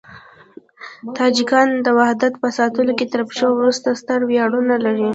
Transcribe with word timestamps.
تاجکان 1.17 1.69
د 1.85 1.87
وحدت 1.97 2.33
په 2.41 2.47
ساتلو 2.57 2.91
کې 2.97 3.05
تر 3.13 3.21
پښتنو 3.27 3.51
وروسته 3.57 3.87
ستر 4.01 4.19
ویاړونه 4.29 4.75
لري. 4.85 5.09